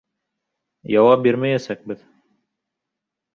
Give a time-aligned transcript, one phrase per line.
[0.93, 2.01] Яуап бирмәйәсәкбеҙ.